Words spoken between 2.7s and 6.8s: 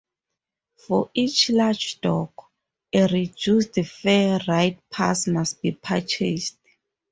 a reduced fare ride-pass must be purchased.